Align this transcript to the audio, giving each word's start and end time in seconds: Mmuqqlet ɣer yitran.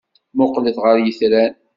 Mmuqqlet 0.33 0.77
ɣer 0.83 0.97
yitran. 0.99 1.53